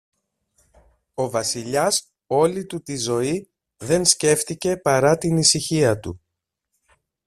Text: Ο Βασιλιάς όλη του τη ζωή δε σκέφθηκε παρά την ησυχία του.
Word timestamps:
Ο 1.13 1.29
Βασιλιάς 1.29 2.11
όλη 2.27 2.65
του 2.65 2.81
τη 2.81 2.95
ζωή 2.97 3.49
δε 3.77 4.03
σκέφθηκε 4.03 4.77
παρά 4.77 5.17
την 5.17 5.37
ησυχία 5.37 5.99
του. 5.99 6.19